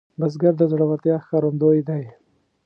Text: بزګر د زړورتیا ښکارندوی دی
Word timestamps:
بزګر 0.19 0.53
د 0.57 0.61
زړورتیا 0.71 1.15
ښکارندوی 1.23 1.79
دی 1.87 2.03